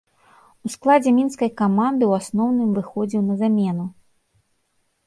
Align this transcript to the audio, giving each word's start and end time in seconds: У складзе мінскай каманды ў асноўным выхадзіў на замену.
У 0.67 0.69
складзе 0.75 1.13
мінскай 1.17 1.51
каманды 1.61 2.03
ў 2.09 2.13
асноўным 2.25 2.69
выхадзіў 2.79 3.21
на 3.31 3.35
замену. 3.45 3.85